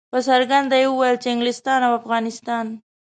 په 0.13 0.19
څرګنده 0.27 0.75
یې 0.81 0.87
ویل 0.89 1.17
چې 1.21 1.27
انګلستان 1.33 1.79
او 1.87 1.91
افغانستان. 1.99 2.65